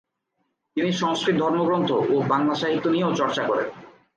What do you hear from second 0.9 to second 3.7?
সংস্কৃত ধর্মগ্রন্থ ও বাংলা সাহিত্য নিয়েও চর্চা করেন।